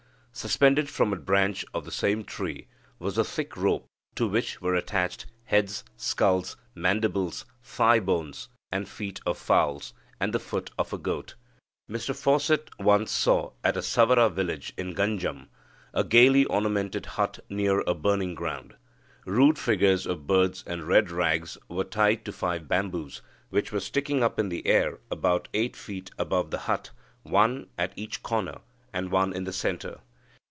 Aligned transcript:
Suspended 0.33 0.89
from 0.89 1.11
a 1.11 1.17
branch 1.17 1.65
of 1.73 1.83
the 1.83 1.91
same 1.91 2.23
tree 2.23 2.67
was 2.99 3.17
a 3.17 3.23
thick 3.23 3.57
rope, 3.57 3.85
to 4.15 4.25
which 4.29 4.61
were 4.61 4.73
attached 4.75 5.25
heads, 5.43 5.83
skulls, 5.97 6.55
mandibles, 6.73 7.45
thigh 7.61 7.99
bones, 7.99 8.47
and 8.71 8.87
feet 8.87 9.19
of 9.25 9.37
fowls, 9.37 9.93
and 10.21 10.31
the 10.33 10.39
foot 10.39 10.71
of 10.79 10.93
a 10.93 10.97
goat. 10.97 11.35
Mr 11.89 12.15
Fawcett 12.15 12.69
once 12.79 13.11
saw, 13.11 13.51
at 13.61 13.75
a 13.75 13.81
Savara 13.81 14.29
village 14.31 14.71
in 14.77 14.95
Ganjam, 14.95 15.49
a 15.93 16.05
gaily 16.05 16.45
ornamented 16.45 17.05
hut 17.07 17.39
near 17.49 17.81
a 17.81 17.93
burning 17.93 18.33
ground. 18.33 18.77
Rude 19.25 19.59
figures 19.59 20.05
of 20.07 20.27
birds 20.27 20.63
and 20.65 20.83
red 20.85 21.11
rags 21.11 21.57
were 21.67 21.83
tied 21.83 22.23
to 22.23 22.31
five 22.31 22.69
bamboos, 22.69 23.21
which 23.49 23.73
were 23.73 23.81
sticking 23.81 24.23
up 24.23 24.39
in 24.39 24.47
the 24.47 24.65
air 24.65 24.99
about 25.11 25.49
eight 25.53 25.75
feet 25.75 26.09
above 26.17 26.51
the 26.51 26.59
hut, 26.69 26.91
one 27.23 27.67
at 27.77 27.91
each 27.97 28.23
corner, 28.23 28.61
and 28.93 29.11
one 29.11 29.33
in 29.33 29.43
the 29.43 29.53
centre. 29.53 29.99